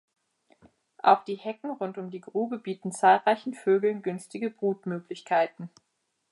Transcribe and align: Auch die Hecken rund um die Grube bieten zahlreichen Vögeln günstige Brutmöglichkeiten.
Auch 1.03 1.23
die 1.25 1.35
Hecken 1.35 1.69
rund 1.69 1.99
um 1.99 2.09
die 2.09 2.21
Grube 2.21 2.57
bieten 2.57 2.91
zahlreichen 2.91 3.53
Vögeln 3.53 4.01
günstige 4.01 4.49
Brutmöglichkeiten. 4.49 5.69